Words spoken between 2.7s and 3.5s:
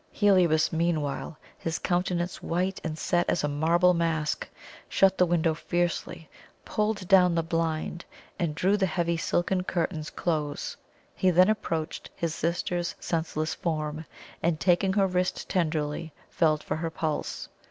and set as a